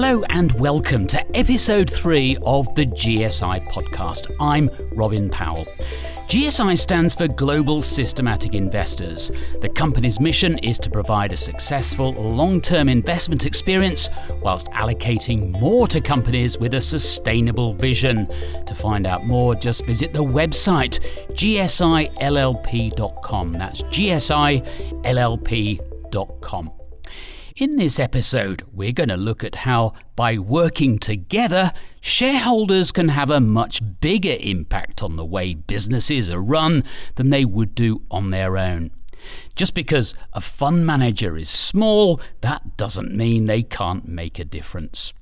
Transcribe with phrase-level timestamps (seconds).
[0.00, 4.32] Hello and welcome to episode three of the GSI podcast.
[4.38, 5.66] I'm Robin Powell.
[6.28, 9.32] GSI stands for Global Systematic Investors.
[9.60, 14.08] The company's mission is to provide a successful long term investment experience
[14.40, 18.28] whilst allocating more to companies with a sustainable vision.
[18.66, 21.00] To find out more, just visit the website
[21.32, 22.22] gsillp.com.
[23.52, 24.62] That's gsillp.com.
[27.58, 33.30] In this episode, we're going to look at how, by working together, shareholders can have
[33.30, 36.84] a much bigger impact on the way businesses are run
[37.16, 38.92] than they would do on their own.
[39.56, 45.12] Just because a fund manager is small, that doesn't mean they can't make a difference.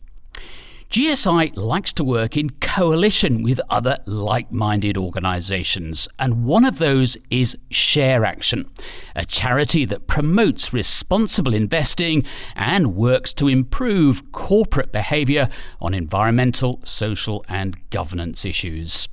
[0.90, 7.16] GSI likes to work in coalition with other like minded organisations, and one of those
[7.28, 8.68] is ShareAction,
[9.16, 15.48] a charity that promotes responsible investing and works to improve corporate behaviour
[15.80, 19.08] on environmental, social, and governance issues.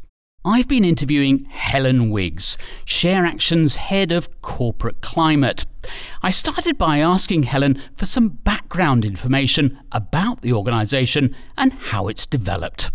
[0.45, 5.66] I've been interviewing Helen Wiggs, ShareAction's head of corporate climate.
[6.22, 12.25] I started by asking Helen for some background information about the organisation and how it's
[12.25, 12.91] developed.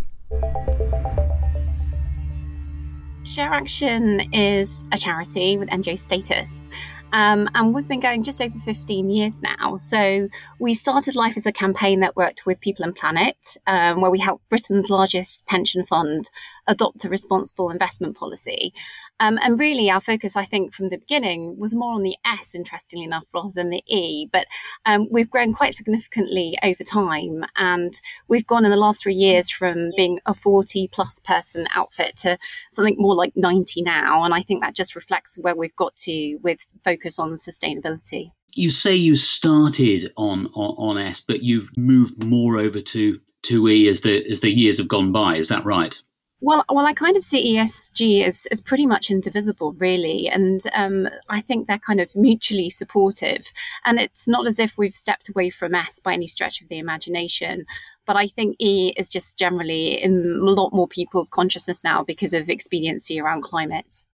[3.23, 6.69] ShareAction is a charity with NGO status
[7.13, 9.75] um, and we've been going just over 15 years now.
[9.75, 10.29] So
[10.59, 14.19] we started life as a campaign that worked with People and Planet, um, where we
[14.19, 16.29] helped Britain's largest pension fund
[16.67, 18.73] adopt a responsible investment policy.
[19.19, 22.55] Um, and really, our focus, I think, from the beginning was more on the S,
[22.55, 24.27] interestingly enough, rather than the E.
[24.31, 24.47] But
[24.85, 27.45] um, we've grown quite significantly over time.
[27.57, 32.15] And we've gone in the last three years from being a 40 plus person outfit
[32.17, 32.37] to
[32.71, 34.23] something more like 90 now.
[34.23, 38.31] And I think that just reflects where we've got to with focus on sustainability.
[38.55, 43.67] You say you started on, on, on S, but you've moved more over to, to
[43.69, 45.35] E as the, as the years have gone by.
[45.35, 46.01] Is that right?
[46.41, 50.29] Well, well, I kind of see ESG as, as pretty much indivisible, really.
[50.29, 53.51] And um, I think they're kind of mutually supportive.
[53.83, 56.79] And it's not as if we've stepped away from S by any stretch of the
[56.79, 57.65] imagination.
[58.05, 62.33] But I think E is just generally in a lot more people's consciousness now because
[62.33, 64.05] of expediency around climate.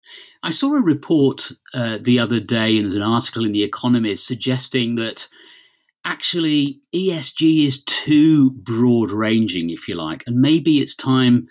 [0.42, 4.26] I saw a report uh, the other day, and there's an article in The Economist
[4.26, 5.28] suggesting that
[6.06, 11.48] actually ESG is too broad ranging, if you like, and maybe it's time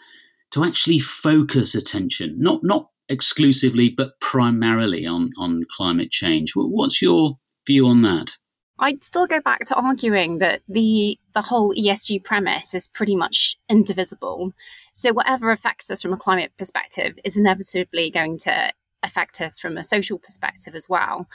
[0.53, 6.53] to actually focus attention, not not exclusively, but primarily on on climate change.
[6.55, 7.37] What's your
[7.67, 8.37] view on that?
[8.79, 13.57] I'd still go back to arguing that the the whole ESG premise is pretty much
[13.69, 14.53] indivisible.
[14.93, 18.71] So whatever affects us from a climate perspective is inevitably going to
[19.03, 21.27] affect us from a social perspective as well.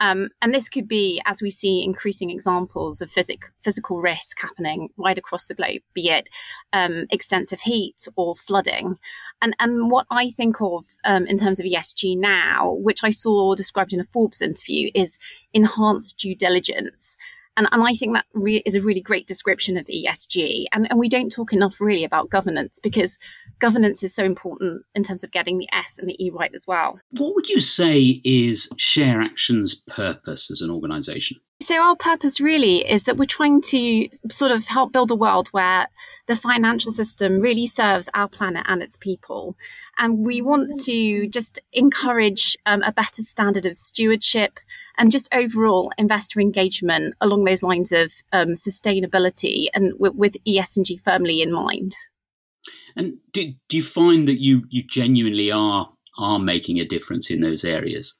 [0.00, 4.90] Um, and this could be, as we see increasing examples of physic- physical risk happening
[4.96, 6.28] right across the globe, be it
[6.72, 8.96] um, extensive heat or flooding.
[9.40, 13.54] And, and what I think of um, in terms of ESG now, which I saw
[13.54, 15.18] described in a Forbes interview, is
[15.52, 17.16] enhanced due diligence.
[17.56, 20.64] And, and I think that re- is a really great description of ESG.
[20.72, 23.18] And, and we don't talk enough really about governance because
[23.58, 26.66] governance is so important in terms of getting the S and the E right as
[26.66, 26.98] well.
[27.10, 31.38] What would you say is ShareAction's purpose as an organisation?
[31.62, 35.48] So, our purpose really is that we're trying to sort of help build a world
[35.48, 35.86] where
[36.26, 39.56] the financial system really serves our planet and its people.
[39.96, 44.58] And we want to just encourage um, a better standard of stewardship
[44.98, 51.00] and just overall investor engagement along those lines of um, sustainability and w- with ESG
[51.00, 51.96] firmly in mind.
[52.96, 57.40] And do, do you find that you, you genuinely are are making a difference in
[57.40, 58.16] those areas?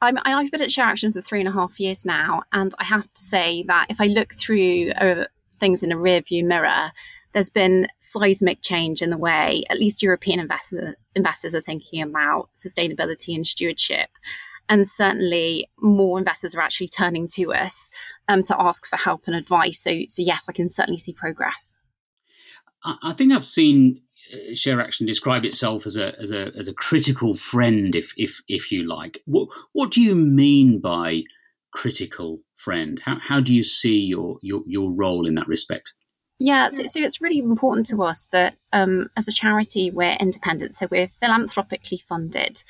[0.00, 3.12] I'm, I've been at ShareAction for three and a half years now, and I have
[3.12, 6.92] to say that if I look through uh, things in a rearview mirror,
[7.32, 12.48] there's been seismic change in the way at least European investor, investors are thinking about
[12.56, 14.10] sustainability and stewardship.
[14.68, 17.90] And certainly more investors are actually turning to us
[18.28, 19.82] um, to ask for help and advice.
[19.82, 21.78] So, so, yes, I can certainly see progress.
[22.84, 24.00] I think I've seen
[24.32, 28.70] uh, ShareAction describe itself as a as a as a critical friend, if if if
[28.70, 29.20] you like.
[29.24, 31.22] What what do you mean by
[31.72, 33.00] critical friend?
[33.04, 35.94] How how do you see your your your role in that respect?
[36.38, 40.74] Yeah, so, so it's really important to us that um, as a charity we're independent,
[40.74, 42.64] so we're philanthropically funded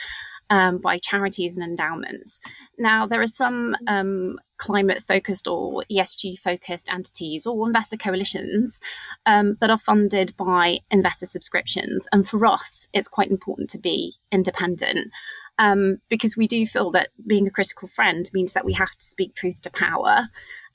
[0.50, 2.40] um, by charities and endowments.
[2.78, 8.80] Now, there are some um, climate focused or ESG focused entities or investor coalitions
[9.26, 12.06] um, that are funded by investor subscriptions.
[12.12, 15.10] And for us, it's quite important to be independent.
[15.56, 19.04] Um, because we do feel that being a critical friend means that we have to
[19.04, 20.28] speak truth to power.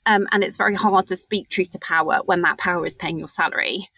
[0.06, 3.18] Um, and it's very hard to speak truth to power when that power is paying
[3.18, 3.90] your salary.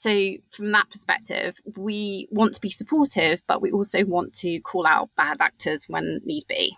[0.00, 4.86] So, from that perspective, we want to be supportive, but we also want to call
[4.86, 6.74] out bad actors when need be.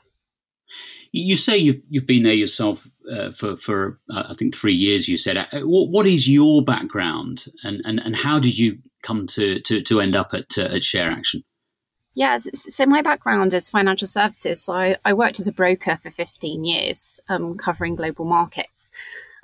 [1.13, 5.09] You say you've, you've been there yourself uh, for, for uh, I think, three years,
[5.09, 5.37] you said.
[5.37, 9.83] Uh, what, what is your background and, and, and how did you come to, to,
[9.83, 11.45] to end up at, uh, at ShareAction?
[12.15, 14.65] Yes, so my background is financial services.
[14.65, 18.91] So I, I worked as a broker for 15 years, um, covering global markets.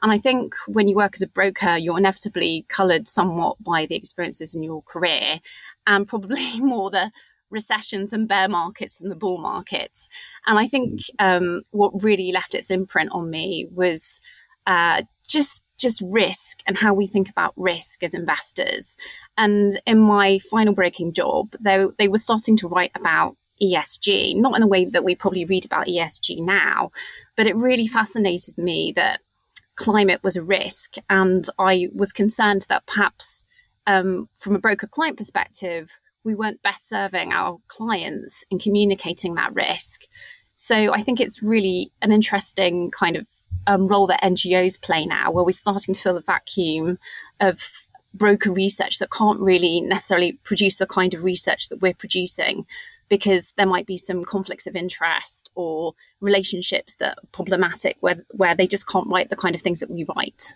[0.02, 3.96] And I think when you work as a broker, you're inevitably coloured somewhat by the
[3.96, 5.40] experiences in your career
[5.86, 7.10] and probably more the
[7.50, 10.08] recessions and bear markets than the bull markets.
[10.46, 14.20] And I think um, what really left its imprint on me was
[14.66, 18.96] uh, just just risk and how we think about risk as investors.
[19.36, 24.56] And in my final breaking job, they, they were starting to write about ESG, not
[24.56, 26.90] in a way that we probably read about ESG now,
[27.36, 29.20] but it really fascinated me that
[29.78, 30.96] climate was a risk.
[31.08, 33.46] And I was concerned that perhaps
[33.86, 39.54] um, from a broker client perspective, we weren't best serving our clients in communicating that
[39.54, 40.04] risk.
[40.56, 43.26] So I think it's really an interesting kind of
[43.66, 46.98] um, role that NGOs play now, where we're starting to fill the vacuum
[47.40, 52.66] of broker research that can't really necessarily produce the kind of research that we're producing
[53.08, 58.54] because there might be some conflicts of interest or relationships that are problematic where, where
[58.54, 60.54] they just can't write the kind of things that we write.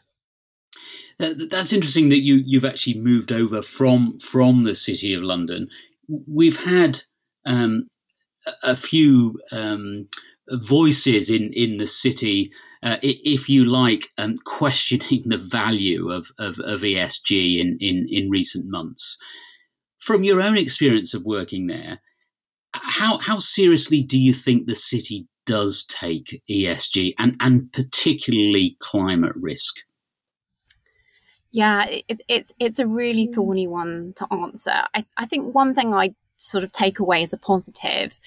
[1.19, 5.69] That's interesting that you you've actually moved over from from the city of London.
[6.27, 7.03] We've had
[7.45, 7.87] um,
[8.63, 10.09] a few um,
[10.51, 12.51] voices in in the city
[12.83, 18.31] uh, if you like, um, questioning the value of, of, of ESG in, in, in
[18.31, 19.17] recent months.
[19.99, 22.01] From your own experience of working there,
[22.75, 29.35] how, how seriously do you think the city does take ESG and, and particularly climate
[29.37, 29.77] risk?
[31.51, 34.85] Yeah, it, it's it's a really thorny one to answer.
[34.95, 38.19] I, I think one thing I sort of take away as a positive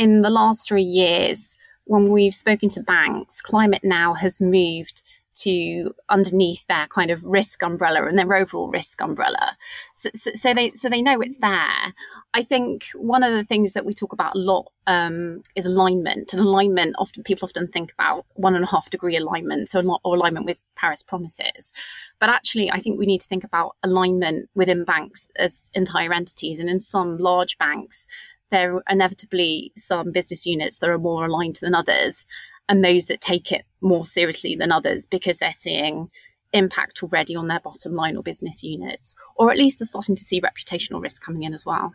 [0.00, 5.02] in the last three years, when we've spoken to banks, Climate Now has moved
[5.40, 9.56] to underneath their kind of risk umbrella and their overall risk umbrella.
[9.94, 11.94] So, so, so, they so they know it's there.
[12.34, 16.32] I think one of the things that we talk about a lot um, is alignment,
[16.32, 16.96] and alignment.
[16.98, 20.60] Often people often think about one and a half degree alignment, so or alignment with
[20.76, 21.72] Paris promises.
[22.18, 26.58] But actually, I think we need to think about alignment within banks as entire entities,
[26.58, 28.06] and in some large banks,
[28.50, 32.26] there are inevitably some business units that are more aligned than others
[32.70, 36.08] and those that take it more seriously than others because they're seeing
[36.52, 40.24] impact already on their bottom line or business units, or at least are starting to
[40.24, 41.92] see reputational risk coming in as well.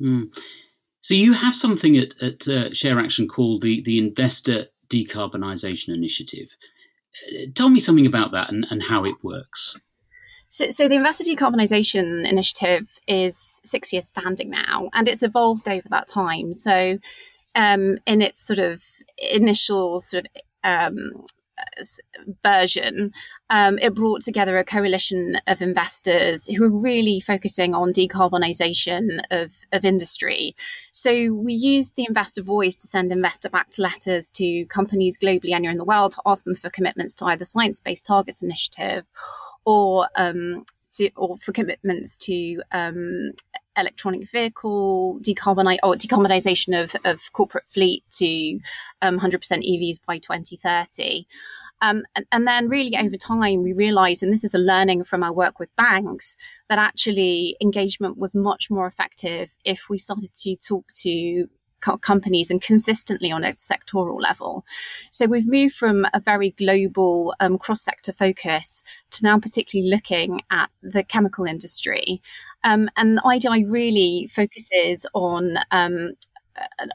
[0.00, 0.36] Mm.
[1.00, 6.54] So you have something at, at uh, ShareAction called the, the Investor Decarbonisation Initiative.
[7.26, 9.78] Uh, tell me something about that and, and how it works.
[10.48, 15.88] So, so the Investor Decarbonisation Initiative is six years standing now, and it's evolved over
[15.88, 16.52] that time.
[16.52, 16.98] So,
[17.56, 18.84] um, in its sort of
[19.18, 21.24] initial sort of um,
[22.42, 23.12] version,
[23.50, 29.52] um, it brought together a coalition of investors who were really focusing on decarbonisation of,
[29.72, 30.54] of industry.
[30.92, 35.72] So we used the investor voice to send investor backed letters to companies globally anywhere
[35.72, 39.06] in the world to ask them for commitments to either Science Based Targets Initiative
[39.64, 43.32] or um, to, or for commitments to um,
[43.76, 48.58] electronic vehicle decarbonize or decarbonization of, of corporate fleet to
[49.02, 51.26] um, 100% EVs by 2030.
[51.82, 55.22] Um, and, and, then, really, over time, we realized, and this is a learning from
[55.22, 56.36] our work with banks,
[56.70, 61.48] that actually engagement was much more effective if we started to talk to
[62.00, 64.64] companies and consistently on a sectoral level.
[65.12, 70.42] So we've moved from a very global um, cross sector focus to now particularly looking
[70.50, 72.20] at the chemical industry.
[72.66, 76.10] Um, and IDI really focuses on um,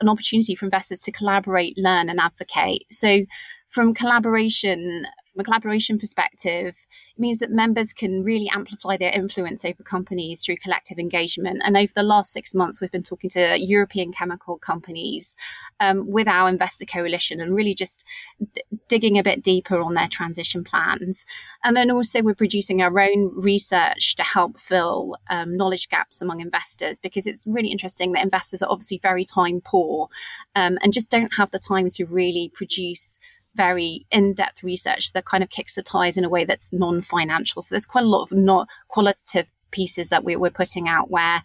[0.02, 2.86] an opportunity for investors to collaborate, learn, and advocate.
[2.92, 3.22] So
[3.70, 9.64] from collaboration from a collaboration perspective, it means that members can really amplify their influence
[9.64, 11.62] over companies through collective engagement.
[11.64, 15.36] And over the last six months, we've been talking to European chemical companies
[15.80, 18.06] um, with our investor coalition and really just
[18.54, 21.26] d- digging a bit deeper on their transition plans.
[21.64, 26.42] And then also, we're producing our own research to help fill um, knowledge gaps among
[26.42, 30.10] investors because it's really interesting that investors are obviously very time poor
[30.56, 33.18] um, and just don't have the time to really produce
[33.56, 37.62] very in-depth research that kind of kicks the ties in a way that's non-financial.
[37.62, 41.44] So there's quite a lot of not qualitative pieces that we, we're putting out where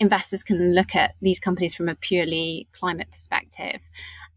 [0.00, 3.90] investors can look at these companies from a purely climate perspective.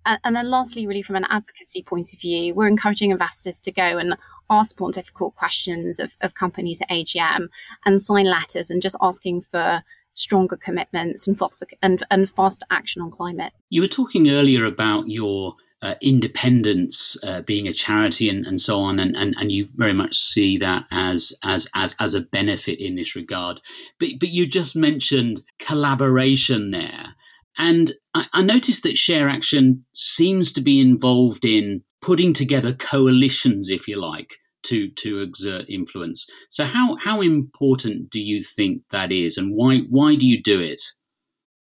[0.03, 3.99] And then, lastly, really from an advocacy point of view, we're encouraging investors to go
[3.99, 4.17] and
[4.49, 7.49] ask more difficult questions of, of companies at AGM
[7.85, 9.83] and sign letters and just asking for
[10.15, 13.53] stronger commitments and faster and, and faster action on climate.
[13.69, 18.79] You were talking earlier about your uh, independence uh, being a charity and, and so
[18.79, 22.79] on and, and, and you very much see that as as as as a benefit
[22.79, 23.59] in this regard
[23.99, 27.15] but but you just mentioned collaboration there
[27.57, 33.87] and I, I noticed that ShareAction seems to be involved in putting together coalitions if
[33.87, 36.27] you like to to exert influence.
[36.49, 40.59] So how how important do you think that is, and why why do you do
[40.59, 40.81] it?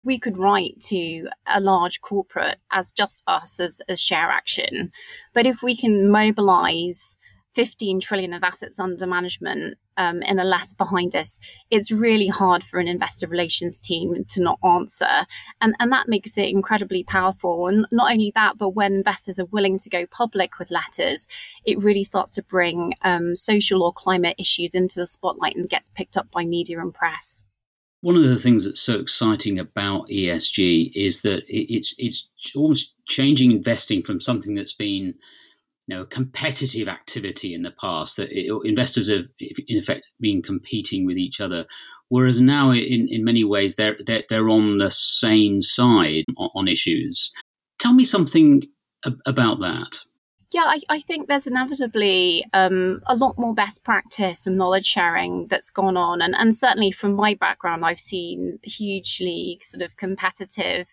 [0.04, 4.90] We could write to a large corporate as just us as, as ShareAction,
[5.32, 7.18] but if we can mobilize
[7.54, 11.38] 15 trillion of assets under management um, in a letter behind us,
[11.70, 15.26] it's really hard for an investor relations team to not answer.
[15.60, 17.68] And, and that makes it incredibly powerful.
[17.68, 21.26] And not only that, but when investors are willing to go public with letters,
[21.64, 25.90] it really starts to bring um, social or climate issues into the spotlight and gets
[25.90, 27.44] picked up by media and press.
[28.04, 33.50] One of the things that's so exciting about ESG is that it's it's almost changing
[33.50, 35.14] investing from something that's been
[35.86, 41.06] you know, competitive activity in the past that it, investors have in effect been competing
[41.06, 41.64] with each other,
[42.10, 47.32] whereas now in, in many ways they're, they're, they're on the same side on, issues.
[47.78, 48.64] Tell me something
[49.06, 50.00] ab- about that.
[50.54, 55.48] Yeah, I, I, think there's inevitably um, a lot more best practice and knowledge sharing
[55.48, 56.22] that's gone on.
[56.22, 60.86] And, and certainly from my background, I've seen hugely sort of competitive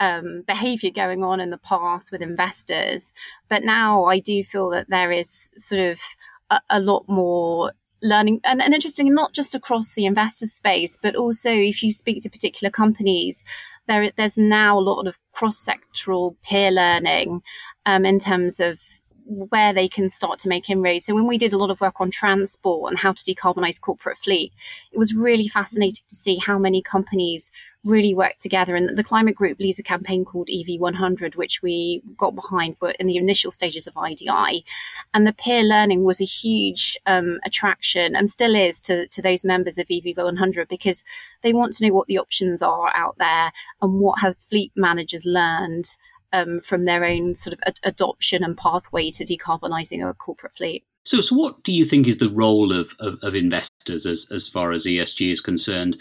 [0.00, 3.12] um, behavior going on in the past with investors.
[3.50, 6.00] But now I do feel that there is sort of
[6.48, 7.72] a, a lot more
[8.02, 12.22] learning and, and interesting, not just across the investor space, but also if you speak
[12.22, 13.44] to particular companies,
[13.88, 17.42] there, there's now a lot of cross sectoral peer learning
[17.86, 18.82] um, in terms of
[19.26, 21.06] where they can start to make inroads.
[21.06, 24.18] So when we did a lot of work on transport and how to decarbonize corporate
[24.18, 24.52] fleet,
[24.92, 27.50] it was really fascinating to see how many companies
[27.84, 28.76] really work together.
[28.76, 33.16] And the climate group leads a campaign called EV100, which we got behind in the
[33.16, 34.64] initial stages of IDI.
[35.12, 39.44] And the peer learning was a huge um, attraction and still is to, to those
[39.44, 41.04] members of EV100 because
[41.42, 43.52] they want to know what the options are out there
[43.82, 45.96] and what have fleet managers learned
[46.32, 50.84] um, from their own sort of ad- adoption and pathway to decarbonising a corporate fleet.
[51.04, 54.48] So, so what do you think is the role of, of, of, investors as, as
[54.48, 55.96] far as ESG is concerned?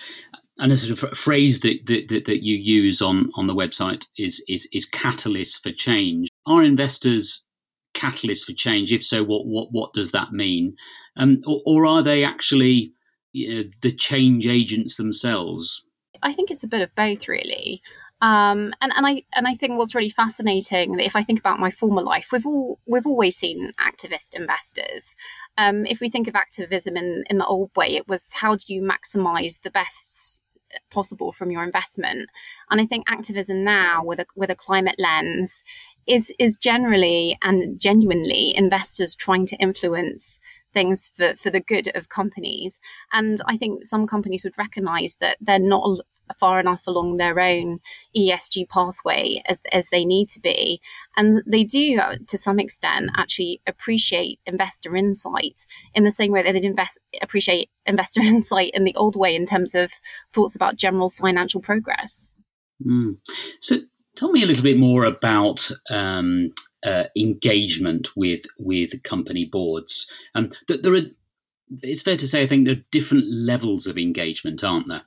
[0.58, 4.44] And a sort of phrase that, that, that you use on, on the website is,
[4.48, 6.30] is, is catalyst for change.
[6.48, 7.46] Are investors
[7.94, 8.92] catalysts for change?
[8.92, 10.76] If so, what, what, what does that mean?
[11.18, 12.94] Um, or, or are they actually
[13.32, 15.84] you know, the change agents themselves?
[16.24, 17.82] I think it's a bit of both, really.
[18.22, 21.70] Um, and, and I and I think what's really fascinating, if I think about my
[21.70, 25.16] former life, we've all we've always seen activist investors.
[25.58, 28.74] Um, if we think of activism in, in the old way, it was how do
[28.74, 30.42] you maximize the best
[30.90, 32.30] possible from your investment?
[32.70, 35.64] And I think activism now, with a with a climate lens,
[36.08, 40.40] is is generally and genuinely investors trying to influence
[40.74, 42.80] things for, for the good of companies.
[43.12, 46.02] And I think some companies would recognize that they're not
[46.40, 47.80] far enough along their own
[48.16, 50.82] ESG pathway as, as they need to be.
[51.18, 56.54] And they do, to some extent, actually appreciate investor insight in the same way that
[56.54, 59.92] they'd invest, appreciate investor insight in the old way in terms of
[60.34, 62.32] thoughts about general financial progress.
[62.86, 63.18] Mm.
[63.60, 63.78] So
[64.16, 66.54] tell me a little bit more about um,
[66.84, 70.08] uh, engagement with with company boards.
[70.36, 71.02] Um, there are,
[71.82, 75.02] it's fair to say, I think there are different levels of engagement, aren't there?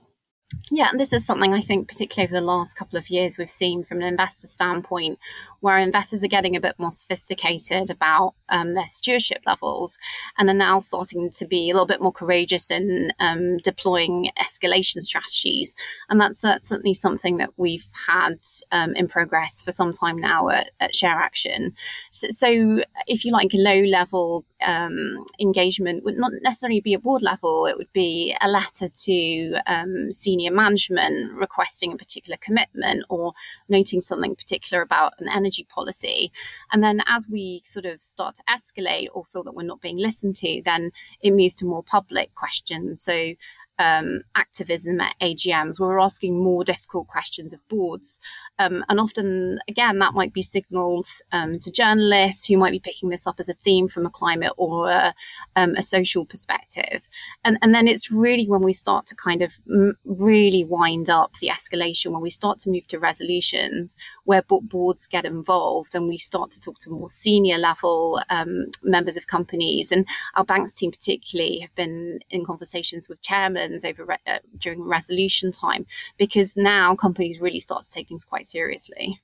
[0.71, 3.50] Yeah, and this is something I think, particularly over the last couple of years, we've
[3.50, 5.19] seen from an investor standpoint,
[5.61, 9.99] where investors are getting a bit more sophisticated about um, their stewardship levels
[10.38, 15.00] and are now starting to be a little bit more courageous in um, deploying escalation
[15.00, 15.75] strategies.
[16.09, 18.38] And that's certainly something that we've had
[18.71, 21.73] um, in progress for some time now at, at ShareAction.
[22.11, 27.23] So, so, if you like, low level um, engagement would not necessarily be a board
[27.23, 33.33] level, it would be a letter to um, senior management requesting a particular commitment or
[33.69, 36.33] noting something particular about an energy policy.
[36.73, 39.99] And then as we sort of start to escalate or feel that we're not being
[39.99, 40.90] listened to, then
[41.21, 43.02] it moves to more public questions.
[43.02, 43.35] So
[43.79, 48.19] um, activism at AGMs, where we're asking more difficult questions of boards.
[48.59, 53.09] Um, and often, again, that might be signaled um, to journalists who might be picking
[53.09, 55.15] this up as a theme from a climate or a,
[55.55, 57.09] um, a social perspective.
[57.45, 61.35] And, and then it's really when we start to kind of m- really wind up
[61.41, 63.95] the escalation, when we start to move to resolutions
[64.25, 69.17] where boards get involved and we start to talk to more senior level um, members
[69.17, 69.93] of companies.
[69.93, 74.83] And our banks team, particularly, have been in conversations with chairmen over re- uh, during
[74.83, 79.21] resolution time because now companies really start to take things quite seriously.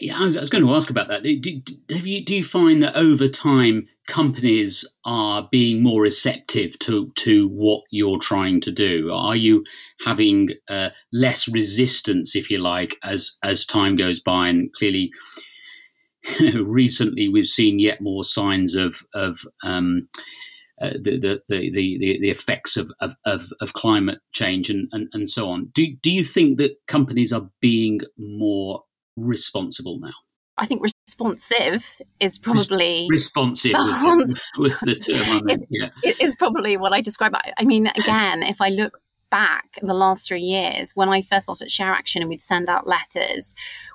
[0.00, 1.22] Yeah, I was, I was going to ask about that.
[1.22, 1.60] Do, do,
[1.90, 7.48] have you do you find that over time companies are being more receptive to to
[7.48, 9.12] what you're trying to do?
[9.12, 9.64] Are you
[10.04, 14.48] having uh, less resistance, if you like, as as time goes by?
[14.48, 15.12] And clearly,
[16.54, 20.08] recently we've seen yet more signs of of um,
[20.80, 25.08] uh, the, the, the, the, the effects of, of, of, of climate change and, and,
[25.12, 25.66] and so on.
[25.74, 28.82] Do, do you think that companies are being more
[29.16, 30.12] responsible now?
[30.56, 35.48] I think responsive is probably responsive was the, was the term.
[35.70, 35.90] yeah.
[36.02, 37.34] it's probably what I describe.
[37.56, 38.98] I mean, again, if I look
[39.30, 43.54] back the last three years, when I first started ShareAction and we'd send out letters,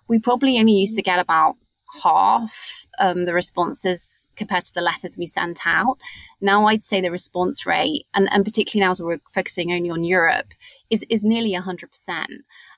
[0.09, 1.55] we probably only used to get about
[2.03, 5.98] half um, the responses compared to the letters we sent out.
[6.41, 10.03] Now I'd say the response rate, and, and particularly now as we're focusing only on
[10.03, 10.53] Europe,
[10.89, 12.25] is, is nearly 100%.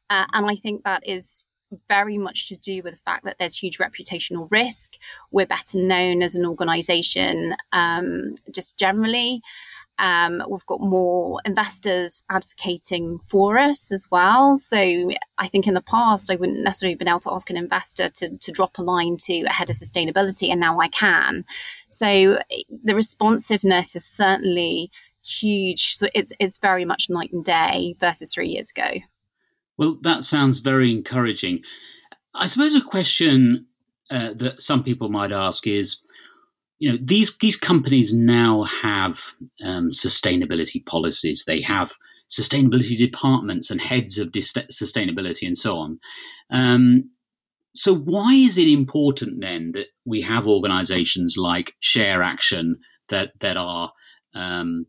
[0.10, 1.46] Uh, and I think that is
[1.88, 4.96] very much to do with the fact that there's huge reputational risk.
[5.32, 9.42] We're better known as an organization um, just generally.
[10.02, 14.58] Um, we've got more investors advocating for us as well.
[14.58, 17.56] So I think in the past, I wouldn't necessarily have been able to ask an
[17.56, 21.46] investor to, to drop a line to a head of sustainability, and now I can.
[21.88, 22.40] So
[22.84, 24.92] the responsiveness is certainly
[25.24, 25.94] huge.
[25.94, 29.02] So it's it's very much night and day versus three years ago.
[29.78, 31.62] Well, that sounds very encouraging.
[32.34, 33.68] I suppose a question
[34.10, 36.04] uh, that some people might ask is
[36.82, 39.34] you know these these companies now have
[39.64, 41.44] um, sustainability policies.
[41.46, 41.92] They have
[42.28, 46.00] sustainability departments and heads of dis- sustainability and so on.
[46.50, 47.12] Um,
[47.76, 52.72] so why is it important then that we have organisations like ShareAction
[53.10, 53.92] that that are
[54.34, 54.88] um,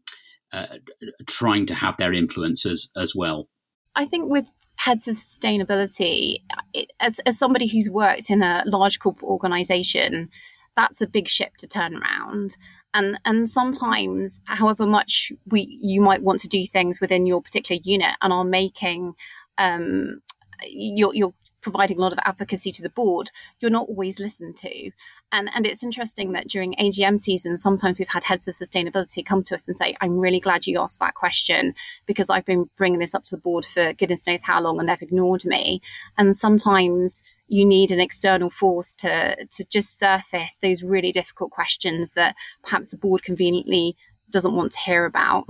[0.51, 0.79] uh,
[1.27, 3.51] trying to have their influences as well?
[3.95, 6.37] I think with heads of sustainability,
[6.73, 10.31] it, as as somebody who's worked in a large corporate organisation
[10.77, 12.57] that's a big ship to turn around.
[12.95, 17.81] And and sometimes however much we you might want to do things within your particular
[17.83, 19.15] unit and are making
[19.59, 20.21] um
[20.65, 23.31] you're, you're providing a lot of advocacy to the board
[23.61, 24.91] you're not always listened to.
[25.31, 29.43] And and it's interesting that during AGM season sometimes we've had heads of sustainability come
[29.45, 32.99] to us and say I'm really glad you asked that question because I've been bringing
[32.99, 35.81] this up to the board for goodness knows how long and they've ignored me.
[36.19, 42.13] And sometimes you need an external force to to just surface those really difficult questions
[42.13, 43.97] that perhaps the board conveniently
[44.31, 45.47] doesn't want to hear about.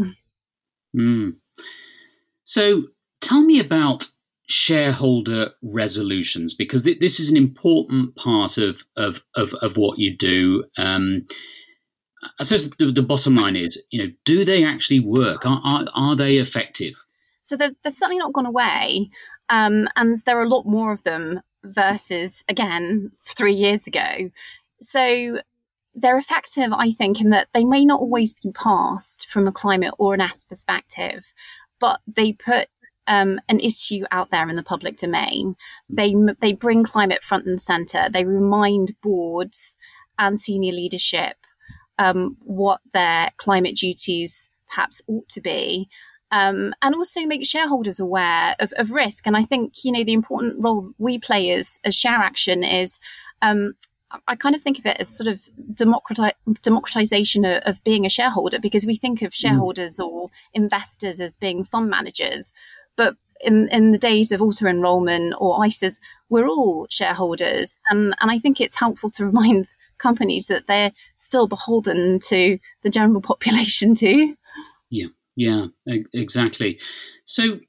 [0.96, 1.36] Mm.
[2.44, 2.84] So
[3.20, 4.08] tell me about
[4.48, 10.16] shareholder resolutions because th- this is an important part of of of, of what you
[10.16, 10.64] do.
[10.76, 11.24] Um,
[12.38, 15.44] I suppose the, the, bottom line is, you know, do they actually work?
[15.44, 17.02] Are are, are they effective?
[17.42, 19.10] So they've, they've certainly not gone away,
[19.48, 24.30] um, and there are a lot more of them versus again three years ago.
[24.80, 25.40] So
[25.94, 29.94] they're effective, I think, in that they may not always be passed from a climate
[29.98, 31.34] or an S perspective,
[31.78, 32.68] but they put
[33.06, 35.56] um, an issue out there in the public domain.
[35.88, 38.08] They they bring climate front and center.
[38.10, 39.76] They remind boards
[40.18, 41.36] and senior leadership
[41.98, 45.88] um, what their climate duties perhaps ought to be,
[46.32, 49.26] um, and also make shareholders aware of, of, risk.
[49.26, 52.98] And I think you know the important role we play as as ShareAction is.
[53.40, 53.74] Um,
[54.28, 58.10] I kind of think of it as sort of democrati- democratization of, of, being a
[58.10, 59.36] shareholder because we think of mm.
[59.36, 60.06] shareholders mm.
[60.06, 62.52] or investors as being fund managers,
[62.94, 67.78] but in, in the days of auto enrollment or ISAs, we're all shareholders.
[67.90, 69.64] And, and I think it's helpful to remind
[69.98, 74.36] companies that they're still beholden to the general population too.
[75.36, 75.66] Yeah.
[75.86, 76.80] Exactly.
[77.24, 77.60] So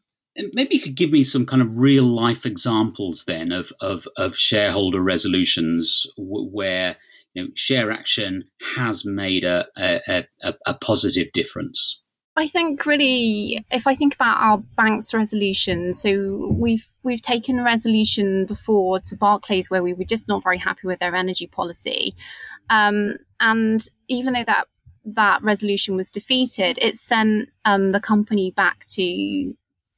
[0.54, 4.38] maybe you could give me some kind of real life examples then of of, of
[4.38, 6.98] shareholder resolutions where
[7.34, 8.42] you know ShareAction
[8.76, 12.02] has made a, a, a, a positive difference.
[12.36, 17.64] I think really, if I think about our bank's resolution, so we've we've taken a
[17.64, 22.16] resolution before to Barclays where we were just not very happy with their energy policy,
[22.72, 24.66] um, and even though that
[25.06, 29.56] that resolution was defeated, it sent um, the company back to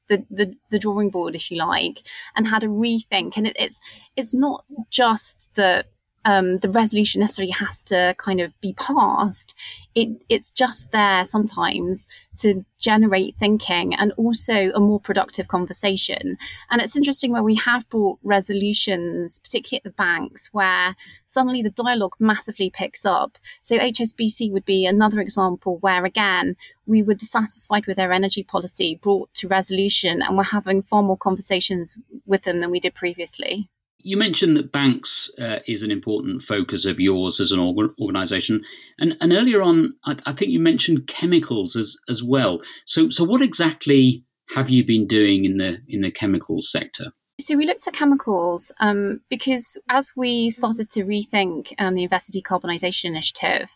[0.08, 2.02] the, the, the drawing board, if you like,
[2.34, 3.36] and had a rethink.
[3.36, 3.80] And it, it's
[4.16, 5.86] it's not just that
[6.26, 9.54] um, the resolution necessarily has to kind of be passed.
[9.94, 12.08] It, it's just there sometimes
[12.38, 16.36] to generate thinking and also a more productive conversation.
[16.68, 21.70] And it's interesting where we have brought resolutions, particularly at the banks, where suddenly the
[21.70, 23.38] dialogue massively picks up.
[23.62, 28.98] So HSBC would be another example where, again, we were dissatisfied with their energy policy
[29.00, 33.70] brought to resolution and we're having far more conversations with them than we did previously
[34.00, 38.62] you mentioned that banks uh, is an important focus of yours as an org- organization,
[38.98, 42.60] and and earlier on, I, I, think you mentioned chemicals as as well.
[42.84, 47.12] So so what exactly have you been doing in the in the chemicals sector?
[47.38, 52.32] So we looked at chemicals um, because as we started to rethink um, the investor
[52.38, 53.74] decarbonisation initiative,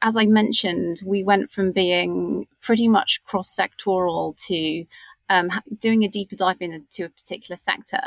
[0.00, 4.86] as I mentioned, we went from being pretty much cross sectoral to
[5.30, 8.00] um, doing a deeper dive into a particular sector.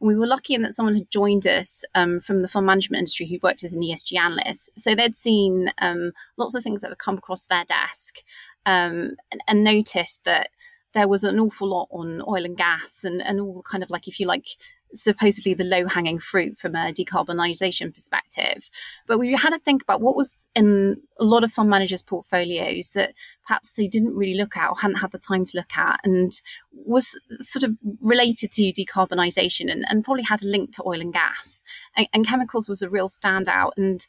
[0.00, 3.00] And we were lucky in that someone had joined us um, from the fund management
[3.00, 4.70] industry who worked as an ESG analyst.
[4.76, 8.18] So they'd seen um, lots of things that had come across their desk
[8.66, 10.50] um, and, and noticed that
[10.92, 14.06] there was an awful lot on oil and gas and, and all kind of like,
[14.06, 14.46] if you like,
[14.94, 18.68] supposedly the low hanging fruit from a decarbonisation perspective.
[19.06, 22.90] But we had to think about what was in a lot of fund managers' portfolios
[22.90, 23.14] that
[23.46, 26.32] perhaps they didn't really look at or hadn't had the time to look at and
[26.72, 31.12] was sort of related to decarbonisation and, and probably had a link to oil and
[31.12, 31.62] gas.
[31.96, 33.72] And, and chemicals was a real standout.
[33.76, 34.06] And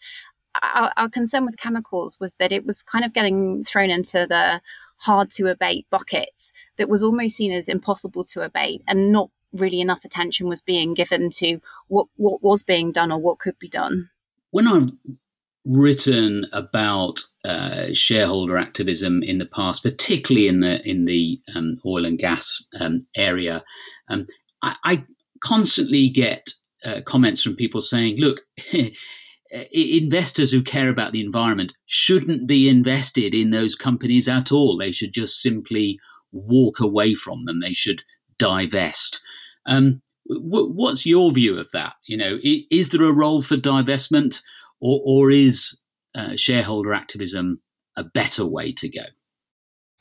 [0.62, 4.62] our, our concern with chemicals was that it was kind of getting thrown into the
[5.00, 9.82] hard to abate buckets that was almost seen as impossible to abate and not really
[9.82, 13.70] enough attention was being given to what what was being done or what could be
[13.70, 14.10] done.
[14.52, 14.92] When I've
[15.66, 22.06] written about uh, shareholder activism in the past, particularly in the in the um, oil
[22.06, 23.64] and gas um, area,
[24.10, 24.26] um,
[24.62, 25.04] I, I,
[25.42, 26.50] constantly get
[26.84, 28.42] uh, comments from people saying, "Look."
[29.72, 34.76] investors who care about the environment shouldn't be invested in those companies at all.
[34.76, 35.98] They should just simply
[36.32, 37.62] walk away from them.
[37.62, 38.04] They should
[38.38, 39.22] divest.
[39.66, 41.94] Um, w- what's your view of that?
[42.06, 44.42] You know, is, is there a role for divestment,
[44.80, 45.82] or, or is
[46.14, 47.62] uh, shareholder activism
[47.96, 49.04] a better way to go?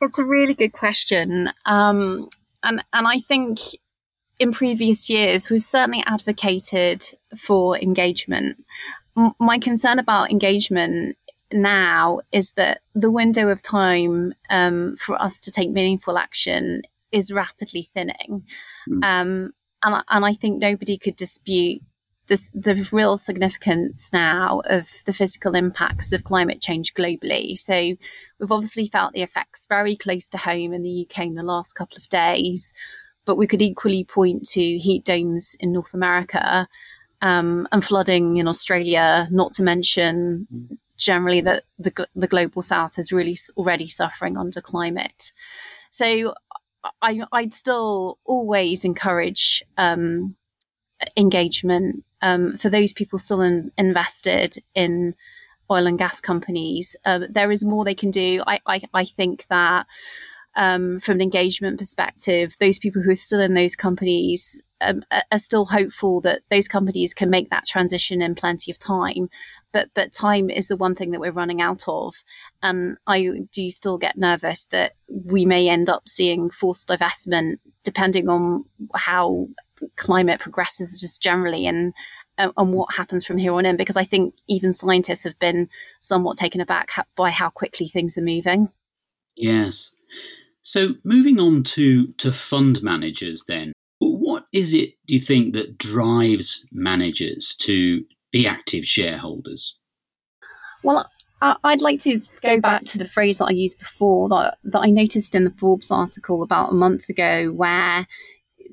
[0.00, 2.28] It's a really good question, um,
[2.62, 3.58] and and I think
[4.38, 7.04] in previous years we've certainly advocated
[7.36, 8.64] for engagement.
[9.16, 11.16] M- my concern about engagement
[11.52, 17.32] now is that the window of time um, for us to take meaningful action is
[17.32, 18.44] rapidly thinning.
[18.88, 19.04] Mm.
[19.04, 21.82] Um, and, and I think nobody could dispute
[22.26, 27.58] this, the real significance now of the physical impacts of climate change globally.
[27.58, 31.42] So we've obviously felt the effects very close to home in the UK in the
[31.42, 32.72] last couple of days,
[33.24, 36.66] but we could equally point to heat domes in North America
[37.20, 43.12] um, and flooding in Australia, not to mention generally that the, the global south is
[43.12, 45.32] really already suffering under climate.
[45.90, 46.34] So
[47.02, 50.36] I, I'd still always encourage um,
[51.16, 55.14] engagement um, for those people still in, invested in
[55.70, 56.96] oil and gas companies.
[57.04, 58.42] Uh, there is more they can do.
[58.46, 59.86] I, I, I think that
[60.56, 65.38] um, from an engagement perspective, those people who are still in those companies um, are
[65.38, 69.28] still hopeful that those companies can make that transition in plenty of time
[69.74, 72.14] but but time is the one thing that we're running out of.
[72.62, 78.30] And i do still get nervous that we may end up seeing forced divestment depending
[78.30, 79.48] on how
[79.96, 81.92] climate progresses just generally and
[82.38, 85.68] and what happens from here on in because i think even scientists have been
[86.00, 88.70] somewhat taken aback by how quickly things are moving.
[89.36, 89.92] Yes.
[90.62, 95.78] So moving on to to fund managers then what is it do you think that
[95.78, 98.04] drives managers to
[98.34, 99.78] be active shareholders?
[100.82, 101.08] Well,
[101.40, 104.90] I'd like to go back to the phrase that I used before that, that I
[104.90, 108.08] noticed in the Forbes article about a month ago, where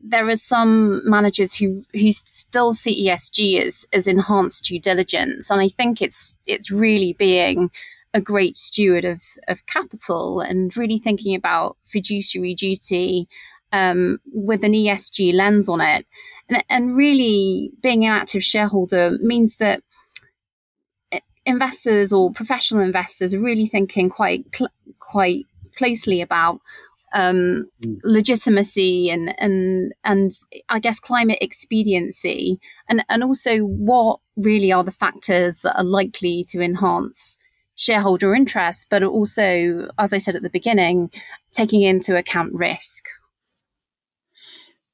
[0.03, 5.61] there are some managers who who still see ESG as as enhanced due diligence, and
[5.61, 7.69] I think it's it's really being
[8.15, 13.27] a great steward of of capital and really thinking about fiduciary duty
[13.71, 16.07] um, with an ESG lens on it.
[16.51, 19.81] And, and really, being an active shareholder means that
[21.45, 26.61] investors or professional investors are really thinking quite cl- quite closely about
[27.13, 27.99] um, mm.
[28.03, 30.31] legitimacy and and and
[30.69, 36.45] I guess climate expediency and and also what really are the factors that are likely
[36.49, 37.39] to enhance
[37.75, 41.09] shareholder interest, but also, as I said at the beginning,
[41.51, 43.05] taking into account risk.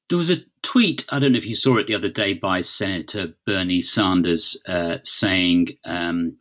[0.08, 2.60] There was a tweet, I don't know if you saw it the other day, by
[2.60, 6.36] Senator Bernie Sanders uh, saying um,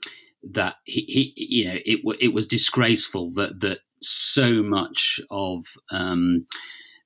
[0.51, 6.45] that he, he, you know, it, it was disgraceful that, that so much of um,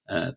[0.10, 0.32] uh,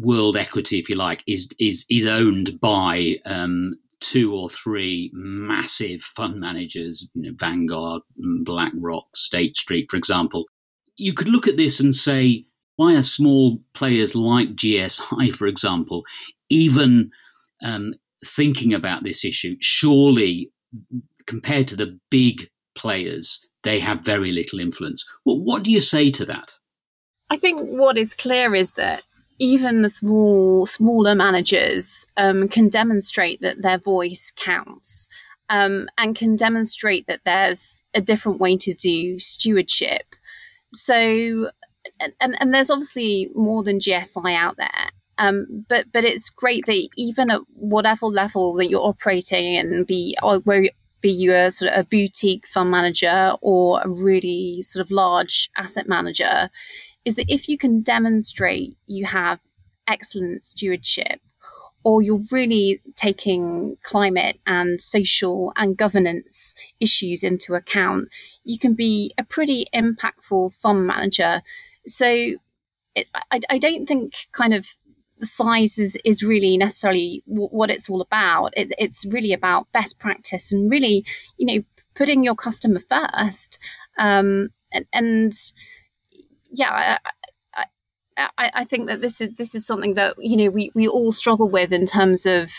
[0.00, 6.00] world equity, if you like, is is is owned by um, two or three massive
[6.00, 8.02] fund managers, you know, Vanguard,
[8.44, 10.44] BlackRock, State Street, for example.
[10.96, 12.46] You could look at this and say,
[12.76, 16.04] why are small players like GSI, for example,
[16.48, 17.10] even
[17.62, 19.56] um, thinking about this issue?
[19.60, 20.50] Surely,
[21.26, 25.04] compared to the big players, they have very little influence.
[25.24, 26.52] Well, what do you say to that?
[27.30, 29.02] I think what is clear is that
[29.38, 35.08] even the small smaller managers um, can demonstrate that their voice counts
[35.48, 40.14] um, and can demonstrate that there's a different way to do stewardship.
[40.72, 41.50] So,
[42.20, 44.90] and, and there's obviously more than GSI out there.
[45.18, 50.16] Um, but but it's great that even at whatever level that you're operating and be
[50.44, 50.68] where
[51.00, 55.50] be you a sort of a boutique fund manager or a really sort of large
[55.56, 56.50] asset manager,
[57.04, 59.40] is that if you can demonstrate you have
[59.86, 61.20] excellent stewardship
[61.84, 68.08] or you're really taking climate and social and governance issues into account,
[68.42, 71.42] you can be a pretty impactful fund manager.
[71.86, 72.34] So
[72.94, 74.66] it, I, I, don't think kind of
[75.18, 78.52] the size is, is really necessarily w- what it's all about.
[78.56, 81.04] It, it's really about best practice and really,
[81.36, 83.58] you know, putting your customer first.
[83.98, 85.32] Um, and, and
[86.50, 86.98] yeah,
[87.56, 87.64] I,
[88.16, 91.12] I, I think that this is this is something that you know we, we all
[91.12, 92.50] struggle with in terms of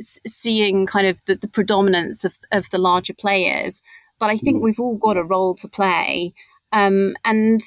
[0.00, 3.82] seeing kind of the, the predominance of, of the larger players.
[4.18, 4.62] But I think mm.
[4.62, 6.34] we've all got a role to play.
[6.72, 7.60] Um, and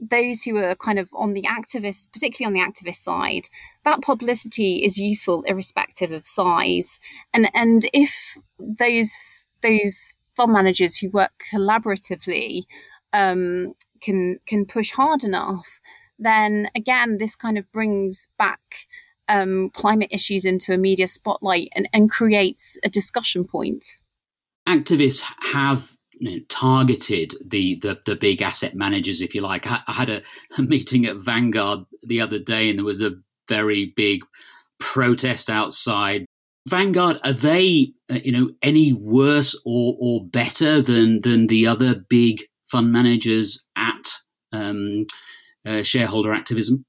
[0.00, 3.48] those who are kind of on the activist, particularly on the activist side,
[3.84, 7.00] that publicity is useful irrespective of size.
[7.32, 12.64] And and if those those fund managers who work collaboratively
[13.12, 15.80] um, can can push hard enough,
[16.18, 18.86] then again, this kind of brings back
[19.28, 23.84] um, climate issues into a media spotlight and, and creates a discussion point.
[24.68, 29.70] Activists have you know, targeted the, the, the big asset managers, if you like.
[29.70, 30.22] I, I had a,
[30.58, 33.16] a, meeting at Vanguard the other day, and there was a
[33.48, 34.22] very big
[34.78, 36.24] protest outside.
[36.68, 41.94] Vanguard are they, uh, you know, any worse or or better than than the other
[41.94, 44.18] big fund managers at
[44.52, 45.06] um,
[45.66, 46.84] uh, shareholder activism?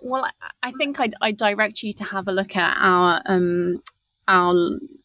[0.00, 0.28] Well,
[0.62, 3.82] I think I'd, I'd, direct you to have a look at our um,
[4.28, 4.54] our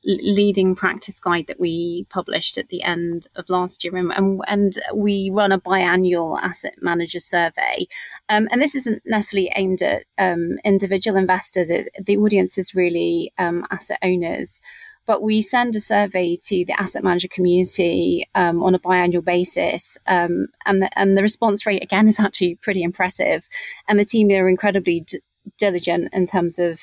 [0.03, 5.31] leading practice guide that we published at the end of last year, and, and we
[5.31, 7.87] run a biannual asset manager survey.
[8.29, 13.33] Um, and this isn't necessarily aimed at um, individual investors; it, the audience is really
[13.39, 14.61] um, asset owners
[15.05, 19.97] but we send a survey to the asset manager community um, on a biannual basis.
[20.07, 23.47] Um, and, the, and the response rate, again, is actually pretty impressive.
[23.87, 25.19] And the team are incredibly d-
[25.57, 26.79] diligent in terms of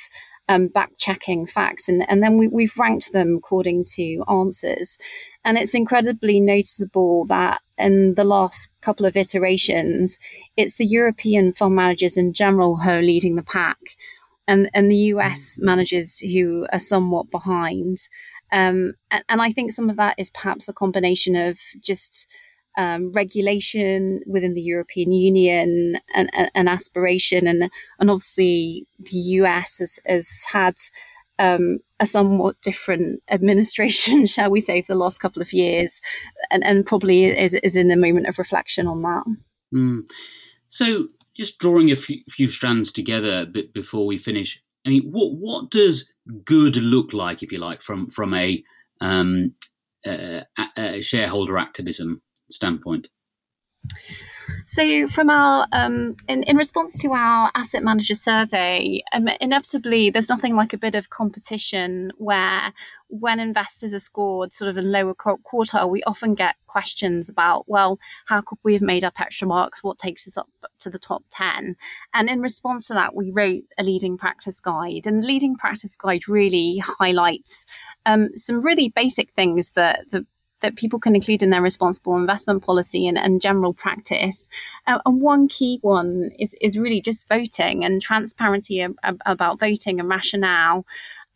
[0.50, 1.88] um, back checking facts.
[1.88, 4.98] And, and then we, we've ranked them according to answers.
[5.44, 10.18] And it's incredibly noticeable that in the last couple of iterations,
[10.56, 13.78] it's the European fund managers in general who are leading the pack
[14.48, 15.64] and and the US mm.
[15.64, 17.98] managers who are somewhat behind.
[18.52, 22.26] Um, and, and, I think some of that is perhaps a combination of just
[22.76, 26.30] um, regulation within the European Union and,
[26.68, 30.74] aspiration, and and obviously the US has, has had
[31.38, 36.00] um, a somewhat different administration, shall we say, for the last couple of years,
[36.50, 39.24] and, and probably is, is in a moment of reflection on that.
[39.74, 40.00] Mm.
[40.68, 44.62] So just drawing a few, few strands together bit before we finish.
[44.86, 46.12] I mean, what what does
[46.44, 48.62] good look like, if you like, from from a,
[49.00, 49.54] um,
[50.06, 50.40] uh,
[50.76, 53.08] a shareholder activism standpoint?
[54.66, 60.28] So, from our um, in, in response to our asset manager survey, um, inevitably there's
[60.28, 62.72] nothing like a bit of competition where
[63.08, 67.98] when investors are scored sort of in lower quartile, we often get questions about, well,
[68.26, 69.82] how could we have made up extra marks?
[69.82, 71.74] What takes us up to the top 10?
[72.14, 75.06] And in response to that, we wrote a leading practice guide.
[75.06, 77.66] And the leading practice guide really highlights
[78.06, 80.24] um, some really basic things that the
[80.60, 84.48] that people can include in their responsible investment policy and, and general practice.
[84.86, 88.96] Uh, and one key one is, is really just voting and transparency ab-
[89.26, 90.86] about voting and rationale,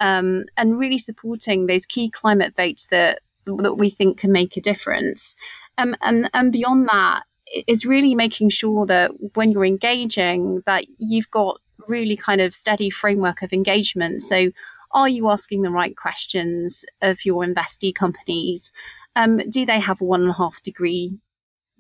[0.01, 4.61] um, and really supporting those key climate votes that that we think can make a
[4.61, 5.37] difference.
[5.79, 11.31] Um, and and beyond that, it's really making sure that when you're engaging, that you've
[11.31, 14.23] got really kind of steady framework of engagement.
[14.23, 14.51] So,
[14.93, 18.73] are you asking the right questions of your investee companies?
[19.17, 21.19] Um, do they have a one and a half degree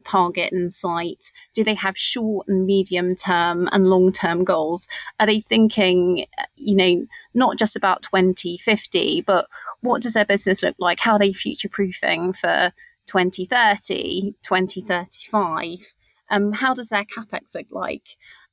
[0.05, 1.33] target in sight?
[1.53, 4.87] Do they have short and medium term and long term goals?
[5.18, 9.47] Are they thinking, you know, not just about 2050, but
[9.81, 11.01] what does their business look like?
[11.01, 12.73] How are they future proofing for
[13.07, 15.79] 2030, 2035?
[16.31, 18.07] Um, how does their capex look like?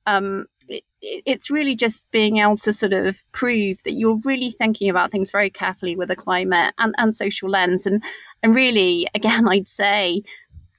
[0.05, 4.89] Um, it, it's really just being able to sort of prove that you're really thinking
[4.89, 7.85] about things very carefully with a climate and, and social lens.
[7.85, 8.03] And,
[8.43, 10.23] and really, again, I'd say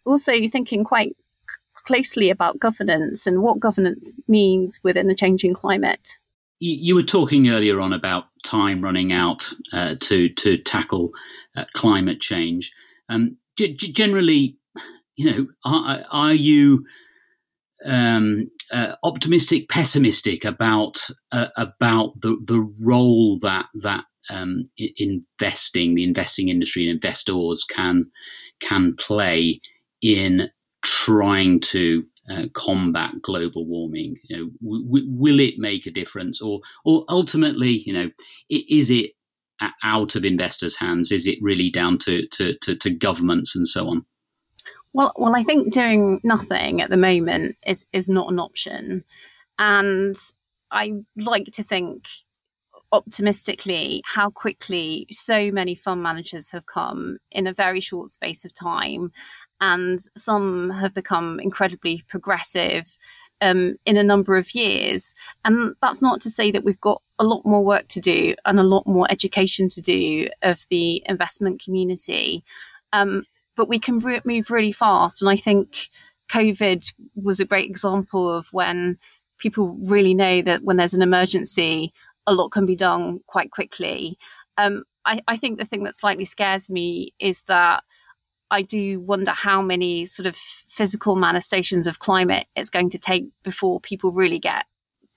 [0.04, 1.16] also thinking quite
[1.84, 6.18] closely about governance and what governance means within a changing climate.
[6.64, 11.10] You were talking earlier on about time running out uh, to to tackle
[11.56, 12.72] uh, climate change.
[13.08, 14.58] Um, g- generally,
[15.16, 16.84] you know, are, are you
[17.84, 26.04] um, uh, optimistic, pessimistic about uh, about the the role that that um, investing, the
[26.04, 28.10] investing industry and investors can
[28.60, 29.60] can play
[30.00, 30.48] in
[30.82, 34.16] trying to uh, combat global warming?
[34.28, 38.10] You know, w- w- will it make a difference, or or ultimately, you know,
[38.48, 39.12] is it
[39.82, 41.12] out of investors' hands?
[41.12, 44.04] Is it really down to, to, to, to governments and so on?
[44.92, 49.04] Well, well, I think doing nothing at the moment is is not an option,
[49.58, 50.14] and
[50.70, 52.08] I like to think
[52.92, 58.52] optimistically how quickly so many fund managers have come in a very short space of
[58.52, 59.10] time
[59.60, 62.96] and some have become incredibly progressive
[63.40, 65.14] um, in a number of years.
[65.44, 68.60] And that's not to say that we've got a lot more work to do and
[68.60, 72.44] a lot more education to do of the investment community.
[72.92, 73.24] Um,
[73.56, 75.22] but we can re- move really fast.
[75.22, 75.88] And I think
[76.30, 78.98] COVID was a great example of when
[79.38, 81.92] people really know that when there's an emergency,
[82.26, 84.16] a lot can be done quite quickly.
[84.56, 87.82] Um, I, I think the thing that slightly scares me is that
[88.50, 93.26] I do wonder how many sort of physical manifestations of climate it's going to take
[93.42, 94.66] before people really get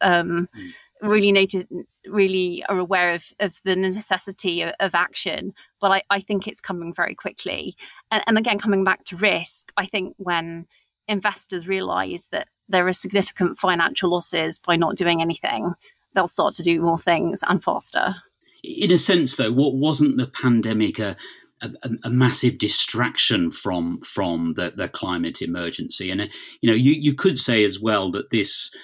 [0.01, 0.73] um, mm.
[1.01, 1.65] really notice,
[2.07, 5.53] really are aware of, of the necessity of, of action.
[5.81, 7.75] But I, I, think it's coming very quickly.
[8.09, 10.65] And, and again, coming back to risk, I think when
[11.07, 15.73] investors realize that there are significant financial losses by not doing anything,
[16.15, 18.15] they'll start to do more things and faster.
[18.63, 21.15] In a sense, though, what wasn't the pandemic a
[21.61, 26.11] a, a, massive distraction from from the, the climate emergency.
[26.11, 26.27] And uh,
[26.61, 28.75] you know, you, you could say as well that this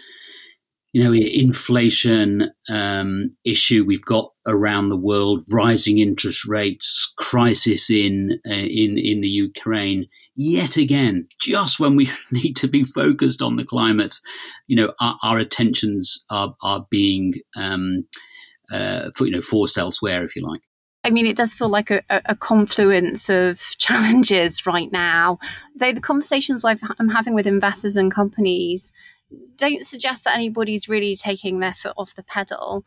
[0.93, 8.39] you know inflation um, issue we've got around the world, rising interest rates, crisis in
[8.49, 10.07] uh, in in the Ukraine.
[10.35, 14.15] Yet again, just when we need to be focused on the climate,
[14.67, 18.05] you know, our, our attentions are are being um,
[18.71, 20.61] uh, for, you know forced elsewhere, if you like.
[21.03, 25.39] I mean, it does feel like a, a, confluence of challenges right now.
[25.75, 28.93] Though the conversations i am having with investors and companies
[29.55, 32.83] don't suggest that anybody's really taking their foot off the pedal.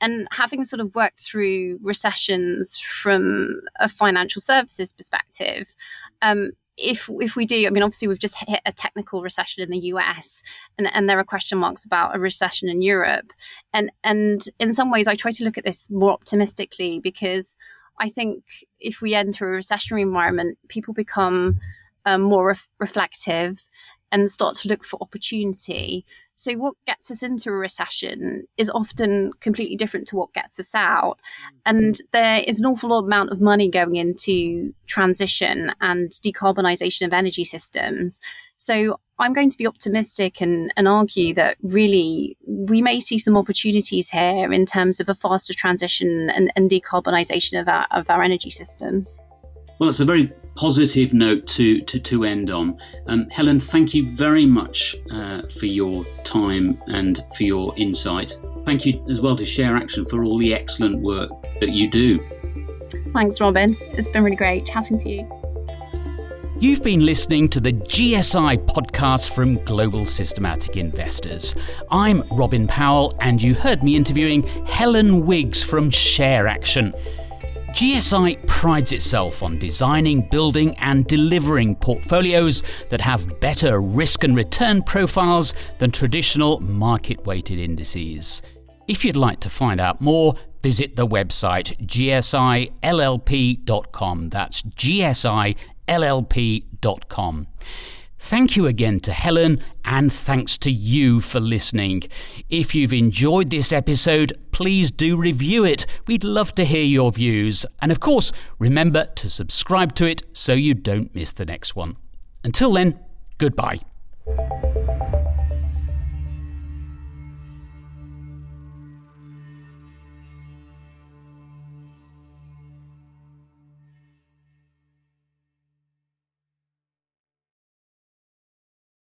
[0.00, 5.74] And having sort of worked through recessions from a financial services perspective,
[6.22, 9.70] um, if if we do, I mean, obviously we've just hit a technical recession in
[9.70, 10.42] the US,
[10.76, 13.26] and, and there are question marks about a recession in Europe,
[13.72, 17.56] and and in some ways, I try to look at this more optimistically because
[18.00, 18.42] I think
[18.80, 21.60] if we enter a recessionary environment, people become
[22.06, 23.68] um, more ref- reflective
[24.14, 26.06] and start to look for opportunity.
[26.36, 30.74] So, what gets us into a recession is often completely different to what gets us
[30.74, 31.18] out.
[31.66, 37.44] And there is an awful amount of money going into transition and decarbonisation of energy
[37.44, 38.20] systems.
[38.56, 43.36] So, I'm going to be optimistic and, and argue that really we may see some
[43.36, 48.22] opportunities here in terms of a faster transition and, and decarbonisation of our, of our
[48.22, 49.20] energy systems.
[49.78, 52.78] Well, it's a very positive note to, to, to end on.
[53.06, 58.38] Um, Helen, thank you very much uh, for your time and for your insight.
[58.64, 62.20] Thank you as well to ShareAction for all the excellent work that you do.
[63.12, 63.76] Thanks, Robin.
[63.80, 65.28] It's been really great chatting to you.
[66.60, 71.54] You've been listening to the GSI podcast from Global Systematic Investors.
[71.90, 76.94] I'm Robin Powell, and you heard me interviewing Helen Wiggs from ShareAction.
[77.74, 84.80] GSI prides itself on designing, building, and delivering portfolios that have better risk and return
[84.80, 88.42] profiles than traditional market weighted indices.
[88.86, 92.70] If you'd like to find out more, visit the website gsillp.com.
[94.30, 95.56] That's gsillp.com.
[98.24, 102.04] Thank you again to Helen, and thanks to you for listening.
[102.48, 105.84] If you've enjoyed this episode, please do review it.
[106.06, 107.66] We'd love to hear your views.
[107.82, 111.98] And of course, remember to subscribe to it so you don't miss the next one.
[112.42, 112.98] Until then,
[113.36, 113.80] goodbye.